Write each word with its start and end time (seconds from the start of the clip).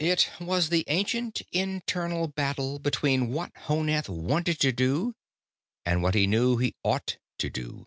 It 0.00 0.28
was 0.40 0.70
the 0.70 0.82
ancient 0.88 1.40
internal 1.52 2.26
battle 2.26 2.80
between 2.80 3.28
what 3.28 3.54
Honath 3.68 4.08
wanted 4.08 4.58
to 4.58 4.72
do, 4.72 5.14
and 5.84 6.02
what 6.02 6.16
he 6.16 6.26
knew 6.26 6.56
he 6.56 6.74
ought 6.82 7.18
to 7.38 7.48
do. 7.48 7.86